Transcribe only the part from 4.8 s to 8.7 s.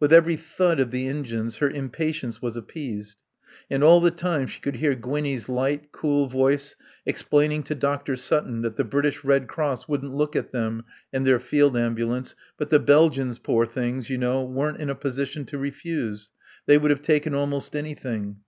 Gwinnie's light, cool voice explaining to Dr. Sutton